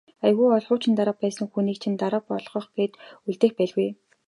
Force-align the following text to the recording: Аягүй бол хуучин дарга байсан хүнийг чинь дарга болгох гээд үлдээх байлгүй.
Аягүй 0.25 0.47
бол 0.51 0.65
хуучин 0.67 0.93
дарга 0.97 1.15
байсан 1.23 1.45
хүнийг 1.49 1.77
чинь 1.81 1.99
дарга 2.01 2.19
болгох 2.29 2.65
гээд 2.77 2.93
үлдээх 3.29 3.53
байлгүй. 3.57 3.89